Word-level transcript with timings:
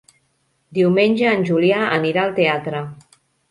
Diumenge 0.77 1.27
en 1.33 1.45
Julià 1.51 1.83
anirà 1.99 2.25
al 2.25 2.35
teatre. 2.43 2.83